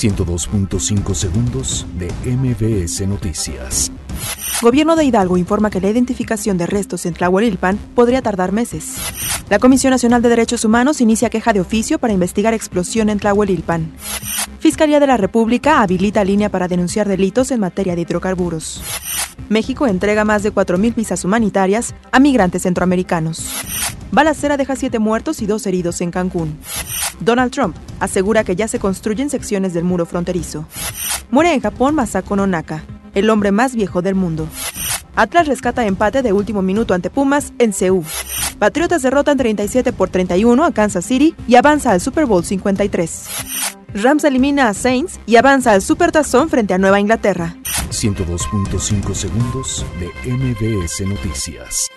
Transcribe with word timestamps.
102.5 0.00 1.14
segundos 1.14 1.86
de 1.98 2.10
MBS 2.24 3.06
Noticias. 3.06 3.92
Gobierno 4.62 4.96
de 4.96 5.04
Hidalgo 5.04 5.36
informa 5.36 5.68
que 5.68 5.78
la 5.78 5.90
identificación 5.90 6.56
de 6.56 6.66
restos 6.66 7.04
en 7.04 7.12
Tlahuelilpan 7.12 7.76
podría 7.94 8.22
tardar 8.22 8.50
meses. 8.50 8.94
La 9.50 9.58
Comisión 9.58 9.90
Nacional 9.90 10.22
de 10.22 10.30
Derechos 10.30 10.64
Humanos 10.64 11.02
inicia 11.02 11.28
queja 11.28 11.52
de 11.52 11.60
oficio 11.60 11.98
para 11.98 12.14
investigar 12.14 12.54
explosión 12.54 13.10
en 13.10 13.18
Tlahuelilpan. 13.18 13.92
Fiscalía 14.58 15.00
de 15.00 15.06
la 15.06 15.18
República 15.18 15.82
habilita 15.82 16.24
línea 16.24 16.48
para 16.48 16.66
denunciar 16.66 17.06
delitos 17.06 17.50
en 17.50 17.60
materia 17.60 17.94
de 17.94 18.00
hidrocarburos. 18.00 18.82
México 19.50 19.86
entrega 19.86 20.24
más 20.24 20.42
de 20.42 20.54
4.000 20.54 20.94
visas 20.94 21.26
humanitarias 21.26 21.94
a 22.10 22.20
migrantes 22.20 22.62
centroamericanos. 22.62 23.50
Balacera 24.12 24.56
deja 24.56 24.76
siete 24.76 24.98
muertos 24.98 25.42
y 25.42 25.46
dos 25.46 25.66
heridos 25.66 26.00
en 26.00 26.10
Cancún. 26.10 26.58
Donald 27.20 27.52
Trump 27.52 27.76
asegura 28.00 28.44
que 28.44 28.56
ya 28.56 28.66
se 28.66 28.78
construyen 28.78 29.30
secciones 29.30 29.72
del 29.74 29.84
muro 29.84 30.06
fronterizo. 30.06 30.66
Muere 31.30 31.54
en 31.54 31.60
Japón 31.60 31.94
Masako 31.94 32.36
Nonaka, 32.36 32.82
el 33.14 33.30
hombre 33.30 33.52
más 33.52 33.74
viejo 33.74 34.02
del 34.02 34.14
mundo. 34.14 34.48
Atlas 35.14 35.46
rescata 35.46 35.86
empate 35.86 36.22
de 36.22 36.32
último 36.32 36.62
minuto 36.62 36.94
ante 36.94 37.10
Pumas 37.10 37.52
en 37.58 37.72
Ceú. 37.72 38.04
Patriotas 38.58 39.02
derrotan 39.02 39.38
37 39.38 39.92
por 39.92 40.08
31 40.08 40.64
a 40.64 40.72
Kansas 40.72 41.04
City 41.04 41.34
y 41.46 41.56
avanza 41.56 41.92
al 41.92 42.00
Super 42.00 42.26
Bowl 42.26 42.44
53. 42.44 43.28
Rams 43.94 44.24
elimina 44.24 44.68
a 44.68 44.74
Saints 44.74 45.18
y 45.26 45.36
avanza 45.36 45.72
al 45.72 45.82
Supertazón 45.82 46.48
frente 46.48 46.74
a 46.74 46.78
Nueva 46.78 47.00
Inglaterra. 47.00 47.56
102.5 47.90 49.14
segundos 49.14 49.84
de 49.98 50.30
MBS 50.30 51.00
Noticias. 51.06 51.90